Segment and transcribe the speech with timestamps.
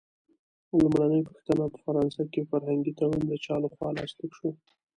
[0.81, 4.49] لومړۍ پوښتنه: په فرانسه کې فرهنګي تړون د چا له خوا لاسلیک شو؟